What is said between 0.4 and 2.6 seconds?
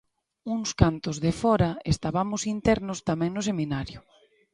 Uns cantos de fóra estabamos